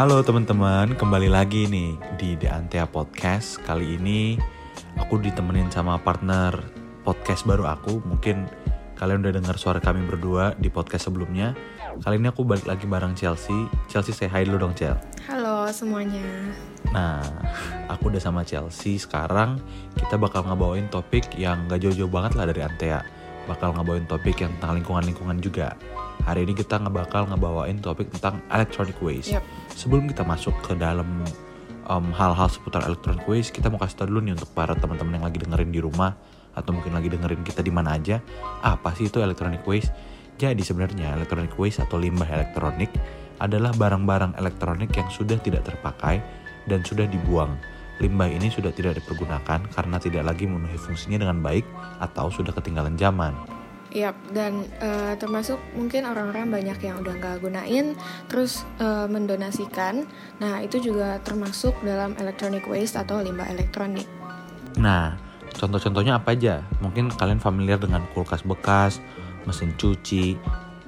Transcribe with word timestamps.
Halo 0.00 0.24
teman-teman, 0.24 0.96
kembali 0.96 1.28
lagi 1.28 1.68
nih 1.68 1.92
di 2.16 2.32
The 2.32 2.48
Antea 2.48 2.88
Podcast. 2.88 3.60
Kali 3.60 4.00
ini 4.00 4.32
aku 4.96 5.20
ditemenin 5.20 5.68
sama 5.68 6.00
partner 6.00 6.56
podcast 7.04 7.44
baru 7.44 7.68
aku. 7.68 8.00
Mungkin 8.08 8.48
kalian 8.96 9.20
udah 9.20 9.36
dengar 9.36 9.60
suara 9.60 9.76
kami 9.76 10.08
berdua 10.08 10.56
di 10.56 10.72
podcast 10.72 11.12
sebelumnya. 11.12 11.52
Kali 12.00 12.16
ini 12.16 12.32
aku 12.32 12.48
balik 12.48 12.64
lagi 12.64 12.88
bareng 12.88 13.12
Chelsea. 13.12 13.68
Chelsea 13.92 14.16
say 14.16 14.24
hi 14.24 14.48
dulu 14.48 14.64
dong, 14.64 14.72
Chel. 14.72 14.96
Halo 15.28 15.68
semuanya. 15.68 16.24
Nah, 16.96 17.20
aku 17.92 18.08
udah 18.08 18.24
sama 18.24 18.40
Chelsea. 18.40 18.96
Sekarang 18.96 19.60
kita 20.00 20.16
bakal 20.16 20.48
ngebawain 20.48 20.88
topik 20.88 21.28
yang 21.36 21.68
gak 21.68 21.84
jauh-jauh 21.84 22.08
banget 22.08 22.40
lah 22.40 22.48
dari 22.48 22.64
Antea. 22.64 23.04
Bakal 23.44 23.76
ngebawain 23.76 24.08
topik 24.08 24.40
yang 24.40 24.56
tentang 24.56 24.80
lingkungan-lingkungan 24.80 25.44
juga. 25.44 25.76
Hari 26.24 26.44
ini 26.44 26.52
kita 26.52 26.76
ngebakal 26.80 27.28
ngebawain 27.32 27.80
topik 27.80 28.12
tentang 28.16 28.44
electronic 28.52 28.96
waste. 29.00 29.36
Yep. 29.36 29.44
Sebelum 29.74 30.04
kita 30.10 30.22
masuk 30.22 30.52
ke 30.60 30.76
dalam 30.76 31.08
um, 31.90 32.06
hal-hal 32.14 32.46
seputar 32.46 32.84
electronic 32.86 33.24
waste, 33.26 33.50
kita 33.56 33.72
mau 33.72 33.80
kasih 33.80 34.04
tau 34.04 34.06
dulu 34.06 34.20
nih 34.22 34.34
untuk 34.36 34.50
para 34.52 34.76
teman-teman 34.78 35.18
yang 35.18 35.26
lagi 35.26 35.38
dengerin 35.42 35.70
di 35.72 35.80
rumah 35.82 36.14
atau 36.54 36.70
mungkin 36.74 36.92
lagi 36.94 37.08
dengerin 37.10 37.42
kita 37.46 37.62
di 37.62 37.72
mana 37.72 37.96
aja, 37.96 38.18
apa 38.60 38.94
sih 38.94 39.06
itu 39.06 39.22
electronic 39.22 39.62
waste? 39.64 39.90
Jadi 40.40 40.64
sebenarnya 40.64 41.14
electronic 41.16 41.52
waste 41.60 41.84
atau 41.84 42.00
limbah 42.00 42.26
elektronik 42.26 42.88
adalah 43.40 43.72
barang-barang 43.76 44.36
elektronik 44.36 44.92
yang 44.96 45.08
sudah 45.08 45.36
tidak 45.40 45.64
terpakai 45.68 46.20
dan 46.68 46.84
sudah 46.84 47.08
dibuang. 47.08 47.56
Limbah 48.00 48.32
ini 48.32 48.48
sudah 48.48 48.72
tidak 48.72 48.96
dipergunakan 48.96 49.60
karena 49.68 49.96
tidak 50.00 50.24
lagi 50.24 50.48
memenuhi 50.48 50.80
fungsinya 50.80 51.20
dengan 51.20 51.44
baik 51.44 51.68
atau 52.00 52.32
sudah 52.32 52.56
ketinggalan 52.56 52.96
zaman. 52.96 53.59
Yap, 53.90 54.14
dan 54.30 54.70
eh, 54.78 55.18
termasuk 55.18 55.58
mungkin 55.74 56.06
orang-orang 56.06 56.46
banyak 56.46 56.78
yang 56.78 57.02
udah 57.02 57.14
nggak 57.18 57.42
gunain, 57.42 57.98
terus 58.30 58.62
eh, 58.78 59.06
mendonasikan. 59.10 60.06
Nah, 60.38 60.62
itu 60.62 60.78
juga 60.78 61.18
termasuk 61.26 61.74
dalam 61.82 62.14
electronic 62.22 62.62
waste 62.70 62.94
atau 62.94 63.18
limbah 63.18 63.50
elektronik. 63.50 64.06
Nah, 64.78 65.18
contoh-contohnya 65.58 66.22
apa 66.22 66.38
aja? 66.38 66.62
Mungkin 66.78 67.10
kalian 67.18 67.42
familiar 67.42 67.82
dengan 67.82 68.06
kulkas 68.14 68.46
bekas, 68.46 69.02
mesin 69.42 69.74
cuci, 69.74 70.38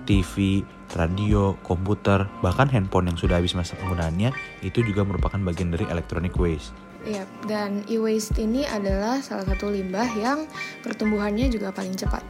TV, 0.07 0.63
radio, 0.95 1.59
komputer, 1.67 2.31
bahkan 2.39 2.71
handphone 2.71 3.11
yang 3.11 3.19
sudah 3.19 3.43
habis 3.43 3.59
masa 3.59 3.75
penggunaannya 3.83 4.31
itu 4.63 4.79
juga 4.87 5.03
merupakan 5.03 5.43
bagian 5.43 5.75
dari 5.75 5.91
electronic 5.91 6.39
waste. 6.39 6.71
Yap, 7.03 7.27
dan 7.51 7.83
e-waste 7.91 8.39
ini 8.39 8.63
adalah 8.63 9.19
salah 9.19 9.43
satu 9.43 9.75
limbah 9.75 10.07
yang 10.15 10.47
pertumbuhannya 10.87 11.51
juga 11.51 11.75
paling 11.75 11.99
cepat. 11.99 12.23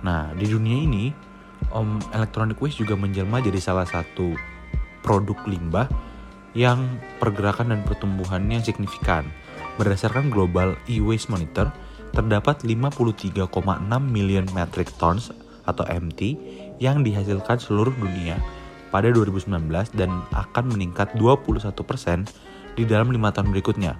Nah, 0.00 0.32
di 0.32 0.48
dunia 0.48 0.76
ini, 0.80 1.12
om 1.72 2.00
electronic 2.16 2.56
waste 2.60 2.80
juga 2.82 2.96
menjelma 2.96 3.44
jadi 3.44 3.60
salah 3.60 3.84
satu 3.84 4.32
produk 5.04 5.36
limbah 5.44 5.88
yang 6.56 6.98
pergerakan 7.22 7.72
dan 7.72 7.80
pertumbuhannya 7.86 8.58
signifikan. 8.64 9.28
Berdasarkan 9.78 10.28
Global 10.28 10.76
E-Waste 10.90 11.30
Monitor, 11.30 11.70
terdapat 12.10 12.66
53,6 12.66 13.46
million 14.02 14.44
metric 14.50 14.90
tons 14.98 15.30
atau 15.64 15.86
MT 15.86 16.20
yang 16.82 17.06
dihasilkan 17.06 17.62
seluruh 17.62 17.94
dunia 17.94 18.40
pada 18.90 19.06
2019 19.14 19.70
dan 19.94 20.10
akan 20.34 20.64
meningkat 20.74 21.14
21% 21.14 21.70
di 22.74 22.82
dalam 22.82 23.14
lima 23.14 23.30
tahun 23.30 23.54
berikutnya. 23.54 23.94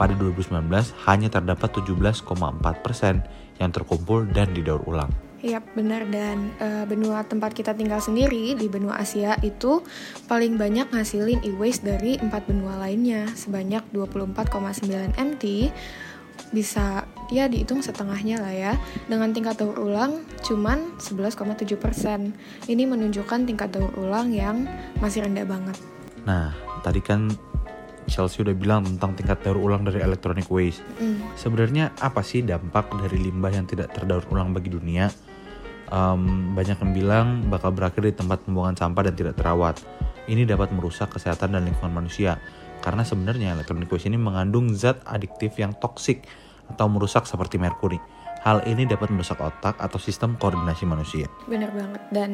Pada 0.00 0.16
2019 0.16 0.72
hanya 1.04 1.28
terdapat 1.28 1.68
17,4% 1.76 3.60
yang 3.60 3.70
terkumpul 3.70 4.24
dan 4.32 4.48
didaur 4.56 4.80
ulang. 4.88 5.12
Yap, 5.42 5.74
benar. 5.74 6.06
Dan 6.06 6.54
eh, 6.62 6.86
benua 6.86 7.26
tempat 7.26 7.50
kita 7.50 7.74
tinggal 7.74 7.98
sendiri 7.98 8.54
di 8.54 8.70
benua 8.70 9.02
Asia 9.02 9.34
itu 9.42 9.82
paling 10.30 10.54
banyak 10.54 10.94
ngasilin 10.94 11.42
e-waste 11.42 11.82
dari 11.82 12.14
empat 12.22 12.46
benua 12.46 12.78
lainnya. 12.78 13.26
Sebanyak 13.34 13.90
24,9 13.90 15.18
MT 15.18 15.74
bisa 16.54 17.08
ya 17.34 17.50
dihitung 17.50 17.82
setengahnya 17.82 18.38
lah 18.38 18.54
ya. 18.54 18.72
Dengan 19.10 19.34
tingkat 19.34 19.58
daur 19.58 19.82
ulang 19.82 20.22
cuman 20.46 20.94
11,7 21.02 21.74
persen. 21.74 22.38
Ini 22.70 22.86
menunjukkan 22.86 23.42
tingkat 23.42 23.74
daur 23.74 23.90
ulang 23.98 24.30
yang 24.30 24.70
masih 25.02 25.26
rendah 25.26 25.42
banget. 25.42 25.74
Nah, 26.22 26.54
tadi 26.86 27.02
kan 27.02 27.26
Chelsea 28.06 28.42
udah 28.42 28.54
bilang 28.54 28.86
tentang 28.86 29.18
tingkat 29.18 29.42
daur 29.42 29.58
ulang 29.58 29.82
dari 29.82 30.02
electronic 30.02 30.46
waste. 30.50 30.82
Mm, 31.02 31.34
Sebenarnya 31.34 31.90
apa 31.98 32.22
sih 32.22 32.46
dampak 32.46 32.90
dari 32.94 33.18
limbah 33.18 33.50
yang 33.50 33.66
tidak 33.66 33.94
terdaur 33.94 34.22
ulang 34.30 34.54
bagi 34.54 34.70
dunia? 34.70 35.10
Em, 35.92 36.56
banyak 36.56 36.80
yang 36.80 36.92
bilang 36.96 37.26
bakal 37.52 37.68
berakhir 37.68 38.00
di 38.00 38.16
tempat 38.16 38.48
pembuangan 38.48 38.80
sampah 38.80 39.12
dan 39.12 39.14
tidak 39.14 39.36
terawat. 39.36 39.76
Ini 40.24 40.48
dapat 40.48 40.72
merusak 40.72 41.12
kesehatan 41.12 41.52
dan 41.52 41.68
lingkungan 41.68 41.92
manusia. 41.92 42.40
Karena 42.80 43.04
sebenarnya 43.04 43.52
electronic 43.52 43.92
waste 43.92 44.08
ini 44.08 44.16
mengandung 44.16 44.72
zat 44.72 45.04
adiktif 45.04 45.52
yang 45.60 45.76
toksik 45.76 46.24
atau 46.72 46.88
merusak 46.88 47.28
seperti 47.28 47.60
merkuri. 47.60 48.00
Hal 48.42 48.66
ini 48.66 48.82
dapat 48.90 49.14
merusak 49.14 49.38
otak 49.38 49.78
atau 49.78 50.02
sistem 50.02 50.34
koordinasi 50.34 50.82
manusia. 50.82 51.30
bener 51.46 51.70
banget 51.74 52.02
dan 52.14 52.30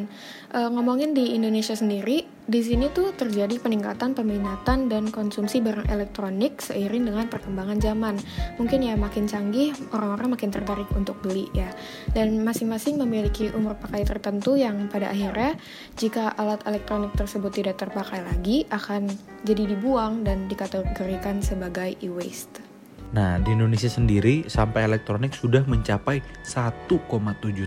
eh, 0.52 0.68
ngomongin 0.68 1.16
di 1.16 1.36
Indonesia 1.36 1.72
sendiri 1.72 2.24
di 2.48 2.60
sini 2.64 2.88
tuh 2.88 3.12
terjadi 3.12 3.60
peningkatan 3.60 4.16
peminatan 4.16 4.88
dan 4.88 5.12
konsumsi 5.12 5.60
barang 5.60 5.88
elektronik 5.92 6.64
seiring 6.64 7.12
dengan 7.12 7.28
perkembangan 7.28 7.76
zaman 7.76 8.16
mungkin 8.56 8.80
ya 8.84 8.96
makin 8.96 9.28
canggih 9.28 9.76
orang-orang 9.92 10.32
makin 10.32 10.48
tertarik 10.48 10.88
untuk 10.96 11.20
beli 11.20 11.48
ya 11.52 11.68
dan 12.16 12.40
masing-masing 12.40 12.96
memiliki 12.96 13.52
umur 13.52 13.76
pakai 13.76 14.04
tertentu 14.08 14.56
yang 14.56 14.88
pada 14.88 15.12
akhirnya 15.12 15.60
jika 16.00 16.32
alat 16.40 16.64
elektronik 16.64 17.12
tersebut 17.16 17.52
tidak 17.52 17.76
terpakai 17.76 18.24
lagi 18.24 18.64
akan 18.72 19.12
jadi 19.44 19.68
dibuang 19.76 20.24
dan 20.24 20.48
dikategorikan 20.48 21.44
sebagai 21.44 22.00
e-waste. 22.00 22.67
Nah, 23.08 23.40
di 23.40 23.56
Indonesia 23.56 23.88
sendiri 23.88 24.44
sampah 24.44 24.84
elektronik 24.84 25.32
sudah 25.32 25.64
mencapai 25.64 26.20
1,7 26.44 27.00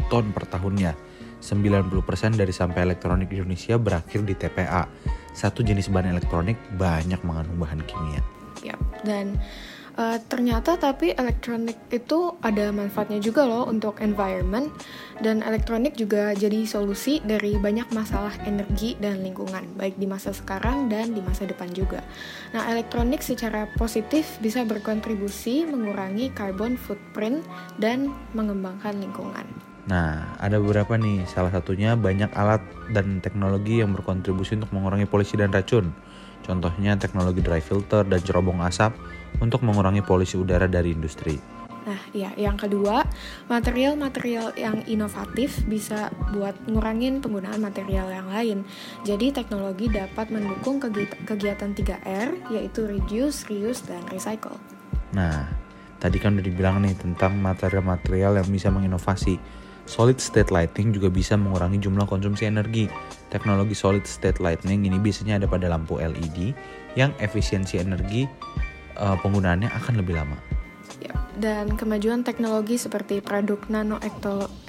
ton 0.10 0.26
per 0.30 0.46
tahunnya. 0.46 0.94
90% 1.42 2.38
dari 2.38 2.54
sampah 2.54 2.86
elektronik 2.86 3.34
di 3.34 3.42
Indonesia 3.42 3.82
berakhir 3.82 4.22
di 4.22 4.38
TPA. 4.38 4.86
Satu 5.34 5.66
jenis 5.66 5.90
bahan 5.90 6.14
elektronik 6.14 6.60
banyak 6.78 7.18
mengandung 7.26 7.58
bahan 7.58 7.82
kimia. 7.90 8.22
Yap, 8.62 8.78
dan 9.02 9.42
eh, 9.98 10.18
ternyata 10.28 10.76
tapi 10.80 11.12
elektronik 11.16 11.78
itu 11.92 12.36
ada 12.44 12.70
manfaatnya 12.72 13.20
juga 13.20 13.48
loh 13.48 13.68
untuk 13.68 14.00
environment 14.04 14.72
dan 15.20 15.46
elektronik 15.46 15.94
juga 15.96 16.34
jadi 16.34 16.66
solusi 16.66 17.22
dari 17.22 17.56
banyak 17.56 17.90
masalah 17.94 18.34
energi 18.44 18.98
dan 18.98 19.22
lingkungan 19.22 19.64
baik 19.78 19.96
di 19.98 20.08
masa 20.10 20.32
sekarang 20.34 20.88
dan 20.92 21.14
di 21.16 21.22
masa 21.22 21.48
depan 21.48 21.70
juga. 21.72 22.02
Nah, 22.52 22.68
elektronik 22.72 23.22
secara 23.22 23.70
positif 23.78 24.40
bisa 24.42 24.66
berkontribusi 24.68 25.64
mengurangi 25.68 26.34
carbon 26.34 26.76
footprint 26.76 27.44
dan 27.78 28.12
mengembangkan 28.34 28.98
lingkungan. 28.98 29.72
Nah, 29.90 30.38
ada 30.38 30.62
beberapa 30.62 30.94
nih. 30.94 31.26
Salah 31.26 31.50
satunya 31.50 31.98
banyak 31.98 32.30
alat 32.38 32.62
dan 32.94 33.18
teknologi 33.24 33.82
yang 33.82 33.98
berkontribusi 33.98 34.54
untuk 34.58 34.72
mengurangi 34.78 35.10
polusi 35.10 35.38
dan 35.40 35.50
racun. 35.50 35.90
Contohnya 36.46 36.98
teknologi 36.98 37.42
dry 37.42 37.62
filter 37.62 38.06
dan 38.06 38.22
cerobong 38.22 38.62
asap 38.66 38.94
untuk 39.40 39.64
mengurangi 39.64 40.04
polusi 40.04 40.36
udara 40.36 40.68
dari 40.68 40.92
industri. 40.92 41.62
Nah, 41.82 41.98
ya, 42.14 42.30
yang 42.38 42.62
kedua, 42.62 43.02
material-material 43.50 44.54
yang 44.54 44.86
inovatif 44.86 45.66
bisa 45.66 46.14
buat 46.30 46.54
ngurangin 46.70 47.26
penggunaan 47.26 47.58
material 47.58 48.06
yang 48.14 48.30
lain. 48.30 48.58
Jadi, 49.02 49.34
teknologi 49.34 49.90
dapat 49.90 50.30
mendukung 50.30 50.78
kegi- 50.78 51.26
kegiatan 51.26 51.74
3R, 51.74 52.54
yaitu 52.54 52.86
reduce, 52.86 53.50
reuse, 53.50 53.82
dan 53.90 54.06
recycle. 54.14 54.62
Nah, 55.18 55.50
tadi 55.98 56.22
kan 56.22 56.38
udah 56.38 56.46
dibilang 56.46 56.86
nih 56.86 56.94
tentang 56.94 57.34
material-material 57.42 58.38
yang 58.38 58.50
bisa 58.54 58.70
menginovasi. 58.70 59.42
Solid 59.90 60.22
state 60.22 60.54
lighting 60.54 60.94
juga 60.94 61.10
bisa 61.10 61.34
mengurangi 61.34 61.82
jumlah 61.82 62.06
konsumsi 62.06 62.46
energi. 62.46 62.86
Teknologi 63.34 63.74
solid 63.74 64.06
state 64.06 64.38
lighting 64.38 64.86
ini 64.86 65.02
biasanya 65.02 65.42
ada 65.42 65.50
pada 65.50 65.66
lampu 65.66 65.98
LED 65.98 66.54
yang 66.94 67.12
efisiensi 67.18 67.82
energi 67.82 68.30
eh, 68.96 69.18
penggunaannya 69.22 69.70
akan 69.72 69.94
lebih 70.00 70.16
lama. 70.18 70.38
Ya, 71.02 71.18
dan 71.40 71.74
kemajuan 71.80 72.22
teknologi 72.22 72.78
seperti 72.78 73.26
produk 73.26 73.58
nano 73.74 73.98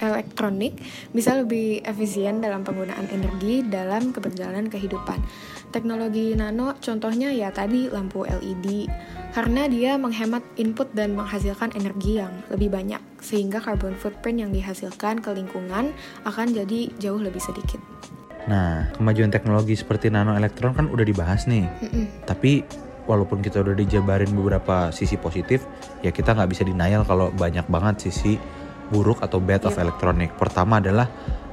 elektronik 0.00 0.80
bisa 1.12 1.36
lebih 1.36 1.84
efisien 1.84 2.40
dalam 2.40 2.64
penggunaan 2.64 3.04
energi 3.12 3.60
dalam 3.66 4.16
keberjalanan 4.16 4.72
kehidupan. 4.72 5.20
Teknologi 5.74 6.32
nano 6.32 6.72
contohnya 6.80 7.28
ya 7.36 7.52
tadi 7.52 7.92
lampu 7.92 8.24
LED 8.24 8.88
karena 9.36 9.68
dia 9.68 10.00
menghemat 10.00 10.40
input 10.56 10.88
dan 10.96 11.12
menghasilkan 11.12 11.76
energi 11.76 12.20
yang 12.20 12.32
lebih 12.48 12.72
banyak 12.72 13.00
sehingga 13.20 13.60
carbon 13.60 13.92
footprint 13.96 14.40
yang 14.40 14.52
dihasilkan 14.52 15.20
ke 15.20 15.36
lingkungan 15.36 15.92
akan 16.24 16.46
jadi 16.52 16.88
jauh 16.96 17.20
lebih 17.20 17.40
sedikit. 17.44 17.80
Nah, 18.48 18.90
kemajuan 18.98 19.30
teknologi 19.30 19.78
seperti 19.78 20.10
nano 20.10 20.34
elektron 20.34 20.74
kan 20.74 20.90
udah 20.90 21.06
dibahas 21.06 21.46
nih. 21.46 21.68
Mm-mm. 21.84 22.26
Tapi 22.26 22.66
walaupun 23.06 23.42
kita 23.42 23.60
udah 23.62 23.74
dijabarin 23.74 24.30
beberapa 24.32 24.90
sisi 24.94 25.18
positif, 25.18 25.66
ya 26.00 26.10
kita 26.14 26.34
nggak 26.34 26.50
bisa 26.50 26.62
denial 26.62 27.02
kalau 27.02 27.30
banyak 27.34 27.66
banget 27.66 28.10
sisi 28.10 28.38
buruk 28.92 29.24
atau 29.24 29.40
bad 29.40 29.64
of 29.64 29.74
Iya. 29.74 29.88
electronic. 29.88 30.36
Pertama 30.36 30.78
adalah 30.78 31.08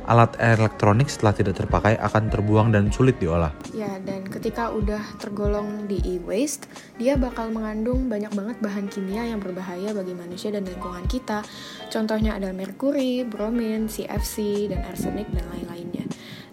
alat 0.10 0.42
elektronik 0.42 1.06
setelah 1.06 1.38
tidak 1.38 1.54
terpakai 1.54 1.94
akan 2.02 2.34
terbuang 2.34 2.74
dan 2.74 2.90
sulit 2.90 3.22
diolah. 3.22 3.54
Ya, 3.78 4.02
dan 4.02 4.26
ketika 4.26 4.74
udah 4.74 5.06
tergolong 5.22 5.86
di 5.86 6.02
e-waste, 6.18 6.66
dia 6.98 7.14
bakal 7.14 7.54
mengandung 7.54 8.10
banyak 8.10 8.34
banget 8.34 8.58
bahan 8.58 8.90
kimia 8.90 9.30
yang 9.30 9.38
berbahaya 9.38 9.94
bagi 9.94 10.18
manusia 10.18 10.50
dan 10.50 10.66
lingkungan 10.66 11.06
kita. 11.06 11.46
Contohnya 11.94 12.42
ada 12.42 12.50
merkuri, 12.50 13.22
bromin, 13.22 13.86
CFC, 13.86 14.66
dan 14.74 14.82
arsenik, 14.90 15.30
dan 15.30 15.46
lain-lainnya. 15.54 15.89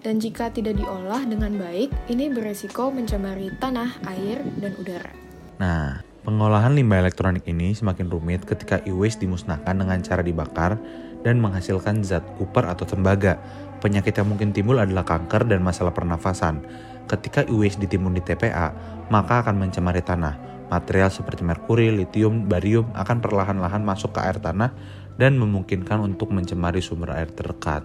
Dan 0.06 0.22
jika 0.22 0.54
tidak 0.54 0.78
diolah 0.78 1.26
dengan 1.26 1.58
baik, 1.58 1.90
ini 2.06 2.30
beresiko 2.30 2.94
mencemari 2.94 3.50
tanah, 3.58 4.06
air, 4.06 4.38
dan 4.62 4.78
udara. 4.78 5.10
Nah, 5.58 5.98
pengolahan 6.22 6.78
limbah 6.78 7.02
elektronik 7.02 7.42
ini 7.50 7.74
semakin 7.74 8.06
rumit 8.06 8.46
ketika 8.46 8.78
e-waste 8.86 9.26
dimusnahkan 9.26 9.74
dengan 9.74 9.98
cara 10.06 10.22
dibakar 10.22 10.78
dan 11.26 11.42
menghasilkan 11.42 12.06
zat 12.06 12.22
kuper 12.38 12.70
atau 12.70 12.86
tembaga. 12.86 13.42
Penyakit 13.82 14.14
yang 14.14 14.30
mungkin 14.30 14.54
timbul 14.54 14.78
adalah 14.78 15.02
kanker 15.02 15.50
dan 15.50 15.66
masalah 15.66 15.90
pernafasan. 15.90 16.62
Ketika 17.10 17.42
e-waste 17.42 17.82
ditimbun 17.82 18.14
di 18.14 18.22
TPA, 18.22 18.78
maka 19.10 19.42
akan 19.42 19.58
mencemari 19.58 20.06
tanah. 20.06 20.38
Material 20.70 21.10
seperti 21.10 21.42
merkuri, 21.42 21.90
litium, 21.90 22.46
barium 22.46 22.86
akan 22.94 23.18
perlahan-lahan 23.18 23.82
masuk 23.82 24.14
ke 24.14 24.22
air 24.22 24.38
tanah 24.38 24.70
dan 25.18 25.34
memungkinkan 25.34 25.98
untuk 25.98 26.30
mencemari 26.30 26.78
sumber 26.78 27.10
air 27.10 27.26
terdekat. 27.26 27.82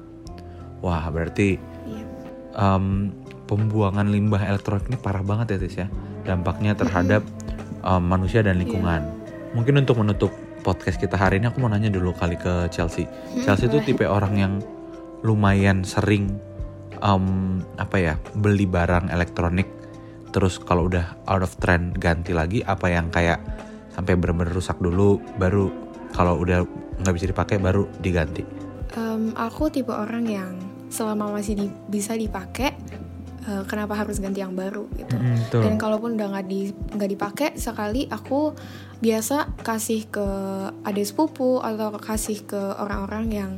Wah, 0.85 1.09
berarti. 1.09 1.70
Um, 2.55 3.11
pembuangan 3.45 4.07
limbah 4.07 4.41
elektronik 4.43 4.87
ini 4.87 4.97
parah 4.99 5.23
banget 5.23 5.55
ya, 5.55 5.57
Tis 5.61 5.75
ya. 5.75 5.87
Dampaknya 6.23 6.77
terhadap 6.77 7.25
um, 7.83 8.03
manusia 8.03 8.41
dan 8.45 8.61
lingkungan. 8.61 9.03
Mungkin 9.51 9.83
untuk 9.83 9.99
menutup 9.99 10.31
podcast 10.61 11.01
kita 11.01 11.17
hari 11.17 11.41
ini 11.41 11.49
aku 11.49 11.59
mau 11.59 11.67
nanya 11.67 11.89
dulu 11.89 12.13
kali 12.15 12.37
ke 12.37 12.69
Chelsea. 12.69 13.09
Chelsea 13.41 13.67
itu 13.67 13.81
tipe 13.83 14.05
orang 14.05 14.33
yang 14.37 14.53
lumayan 15.25 15.81
sering 15.85 16.31
um, 17.01 17.59
apa 17.77 17.97
ya 17.97 18.13
beli 18.37 18.65
barang 18.69 19.09
elektronik 19.09 19.67
terus 20.31 20.57
kalau 20.61 20.87
udah 20.87 21.19
out 21.27 21.43
of 21.43 21.51
trend 21.59 21.99
ganti 21.99 22.31
lagi 22.31 22.63
apa 22.63 22.87
yang 22.87 23.11
kayak 23.11 23.41
sampai 23.91 24.15
bener-bener 24.15 24.55
rusak 24.55 24.79
dulu 24.79 25.19
baru 25.35 25.67
kalau 26.15 26.39
udah 26.39 26.63
nggak 27.03 27.15
bisa 27.15 27.27
dipakai 27.27 27.59
baru 27.59 27.87
diganti. 27.99 28.43
Em, 28.95 29.35
aku 29.35 29.67
tipe 29.71 29.91
orang 29.91 30.23
yang 30.27 30.53
selama 30.91 31.31
masih 31.31 31.55
di- 31.55 31.75
bisa 31.87 32.13
dipakai, 32.13 32.75
eh, 33.47 33.63
kenapa 33.65 33.95
harus 33.95 34.19
ganti 34.19 34.43
yang 34.43 34.53
baru 34.53 34.85
gitu. 34.93 35.15
Mm. 35.15 35.39
Dan 35.63 35.73
kalaupun 35.79 36.19
udah 36.19 36.37
nggak 36.37 36.47
di 36.51 36.69
nggak 36.69 37.11
dipakai 37.15 37.49
sekali, 37.55 38.05
aku 38.11 38.51
biasa 39.01 39.57
kasih 39.65 40.11
ke 40.11 40.27
adik 40.85 41.07
sepupu 41.07 41.57
atau 41.63 41.95
kasih 41.97 42.43
ke 42.45 42.61
orang-orang 42.77 43.25
yang 43.31 43.51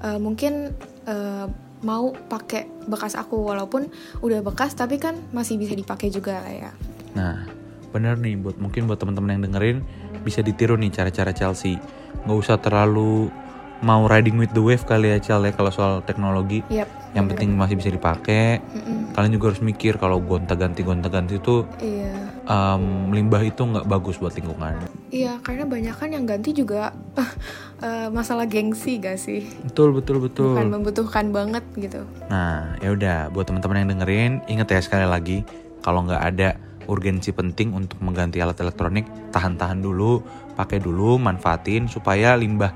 eh, 0.00 0.18
mungkin 0.18 0.72
eh, 1.04 1.46
mau 1.80 2.12
pakai 2.12 2.68
bekas 2.88 3.16
aku 3.16 3.40
walaupun 3.40 3.88
udah 4.20 4.44
bekas 4.44 4.76
tapi 4.76 5.00
kan 5.00 5.16
masih 5.32 5.56
bisa 5.56 5.72
dipakai 5.72 6.12
juga 6.12 6.44
lah 6.44 6.52
ya. 6.52 6.72
Nah, 7.16 7.48
bener 7.90 8.20
nih 8.20 8.36
buat 8.36 8.60
mungkin 8.60 8.84
buat 8.84 9.00
teman-teman 9.00 9.40
yang 9.40 9.42
dengerin 9.48 9.78
bisa 10.20 10.44
ditiru 10.44 10.76
nih 10.76 10.92
cara-cara 10.92 11.32
Chelsea. 11.32 11.80
Nggak 12.28 12.36
usah 12.36 12.56
terlalu 12.60 13.32
mau 13.80 14.04
riding 14.04 14.36
with 14.36 14.52
the 14.52 14.60
wave 14.60 14.84
kali 14.84 15.12
ya 15.12 15.18
Chel 15.18 15.40
ya 15.40 15.52
kalau 15.52 15.72
soal 15.72 16.04
teknologi. 16.04 16.60
Yap. 16.68 16.88
Yang 17.10 17.24
bener. 17.26 17.30
penting 17.34 17.48
masih 17.58 17.74
bisa 17.74 17.90
dipakai. 17.90 18.60
Mm-mm. 18.62 19.10
Kalian 19.10 19.32
juga 19.34 19.44
harus 19.50 19.62
mikir 19.64 19.98
kalau 19.98 20.22
gonta-ganti 20.22 20.86
gonta-ganti 20.86 21.42
itu 21.42 21.66
Iya. 21.82 22.14
um, 22.46 23.10
limbah 23.10 23.42
itu 23.42 23.58
nggak 23.58 23.90
bagus 23.90 24.20
buat 24.22 24.30
lingkungan. 24.32 24.78
Iya, 25.10 25.42
karena 25.42 25.66
banyak 25.66 25.94
kan 25.98 26.08
yang 26.14 26.22
ganti 26.22 26.54
juga 26.54 26.94
eh, 27.82 28.08
masalah 28.14 28.46
gengsi 28.46 29.02
gak 29.02 29.18
sih? 29.18 29.42
Betul 29.66 29.90
betul 29.90 30.22
betul. 30.22 30.54
Bukan 30.54 30.70
membutuhkan 30.70 31.34
banget 31.34 31.64
gitu. 31.74 32.06
Nah, 32.30 32.78
ya 32.78 32.94
udah 32.94 33.18
buat 33.34 33.50
teman-teman 33.50 33.82
yang 33.82 33.90
dengerin, 33.98 34.32
ingat 34.46 34.70
ya 34.70 34.78
sekali 34.78 35.08
lagi 35.08 35.42
kalau 35.82 36.06
nggak 36.06 36.22
ada 36.22 36.48
urgensi 36.86 37.34
penting 37.34 37.74
untuk 37.74 37.98
mengganti 38.02 38.38
alat 38.38 38.58
elektronik, 38.58 39.06
tahan-tahan 39.30 39.78
dulu, 39.78 40.22
pakai 40.54 40.78
dulu, 40.78 41.18
manfaatin 41.18 41.86
supaya 41.86 42.34
limbah 42.34 42.70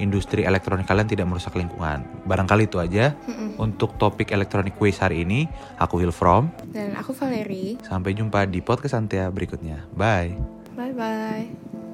industri 0.00 0.48
elektronik 0.48 0.88
kalian 0.88 1.06
tidak 1.06 1.28
merusak 1.28 1.52
lingkungan. 1.54 2.02
Barangkali 2.24 2.66
itu 2.66 2.80
aja 2.80 3.12
Mm-mm. 3.28 3.60
untuk 3.60 3.94
topik 4.00 4.32
electronic 4.32 4.74
waste 4.80 5.04
hari 5.04 5.22
ini. 5.28 5.44
Aku 5.76 6.00
Will 6.00 6.14
From. 6.14 6.48
Dan 6.72 6.96
aku 6.96 7.12
Valeri. 7.12 7.76
Sampai 7.84 8.16
jumpa 8.16 8.48
di 8.48 8.64
podcast 8.64 8.96
Antia 8.96 9.28
berikutnya. 9.28 9.84
Bye. 9.92 10.34
Bye 10.74 10.94
bye. 10.96 11.89